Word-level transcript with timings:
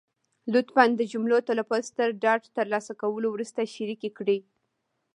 لطفا 0.53 0.83
د 0.95 1.01
جملو 1.11 1.37
تلفظ 1.49 1.83
تر 1.97 2.09
ډاډ 2.23 2.41
تر 2.55 2.65
لاسه 2.73 2.93
کولو 3.01 3.27
وروسته 3.31 3.71
شریکې 3.75 4.09
کړئ. 4.17 4.39